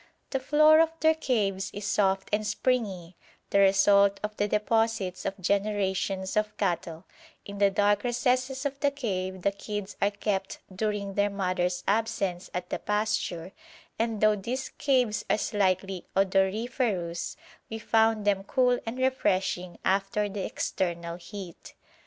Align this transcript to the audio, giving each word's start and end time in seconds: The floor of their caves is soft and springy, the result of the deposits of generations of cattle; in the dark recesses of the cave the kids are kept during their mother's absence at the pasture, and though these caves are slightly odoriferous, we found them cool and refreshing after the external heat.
The 0.31 0.39
floor 0.39 0.79
of 0.79 0.89
their 0.99 1.13
caves 1.13 1.69
is 1.75 1.85
soft 1.85 2.27
and 2.33 2.43
springy, 2.47 3.17
the 3.51 3.59
result 3.59 4.19
of 4.23 4.35
the 4.35 4.47
deposits 4.47 5.27
of 5.27 5.37
generations 5.39 6.35
of 6.35 6.57
cattle; 6.57 7.05
in 7.45 7.59
the 7.59 7.69
dark 7.69 8.03
recesses 8.03 8.65
of 8.65 8.79
the 8.79 8.89
cave 8.89 9.43
the 9.43 9.51
kids 9.51 9.95
are 10.01 10.09
kept 10.09 10.57
during 10.75 11.13
their 11.13 11.29
mother's 11.29 11.83
absence 11.87 12.49
at 12.51 12.71
the 12.71 12.79
pasture, 12.79 13.51
and 13.99 14.21
though 14.21 14.35
these 14.35 14.69
caves 14.69 15.23
are 15.29 15.37
slightly 15.37 16.07
odoriferous, 16.17 17.37
we 17.69 17.77
found 17.77 18.25
them 18.25 18.43
cool 18.43 18.79
and 18.87 18.97
refreshing 18.97 19.77
after 19.85 20.27
the 20.27 20.43
external 20.43 21.17
heat. 21.17 21.75